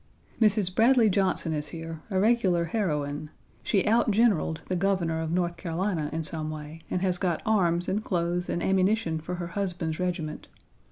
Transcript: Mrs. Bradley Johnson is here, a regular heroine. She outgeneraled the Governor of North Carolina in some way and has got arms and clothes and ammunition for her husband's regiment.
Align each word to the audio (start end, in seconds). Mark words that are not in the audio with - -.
Mrs. 0.41 0.73
Bradley 0.73 1.11
Johnson 1.11 1.53
is 1.53 1.67
here, 1.67 2.01
a 2.09 2.19
regular 2.19 2.65
heroine. 2.65 3.29
She 3.61 3.83
outgeneraled 3.83 4.65
the 4.65 4.75
Governor 4.75 5.21
of 5.21 5.29
North 5.29 5.57
Carolina 5.57 6.09
in 6.11 6.23
some 6.23 6.49
way 6.49 6.81
and 6.89 7.03
has 7.03 7.19
got 7.19 7.43
arms 7.45 7.87
and 7.87 8.03
clothes 8.03 8.49
and 8.49 8.63
ammunition 8.63 9.19
for 9.19 9.35
her 9.35 9.49
husband's 9.49 9.99
regiment. 9.99 10.47